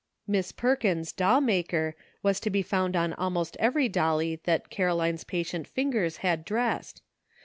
[0.25, 5.67] "Miss Perkins, Doll maker," was to be found on almost every dollie that Caroline's patient
[5.67, 7.03] fingers had dressed.